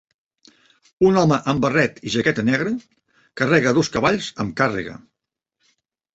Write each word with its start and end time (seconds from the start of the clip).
un 1.09 1.19
home 1.23 1.37
amb 1.53 1.61
barret 1.65 1.99
i 2.07 2.13
jaqueta 2.13 2.45
negra 2.47 2.73
carrega 3.43 3.75
dos 3.81 3.93
cavalls 3.99 4.33
amb 4.47 4.59
càrrega. 4.65 4.99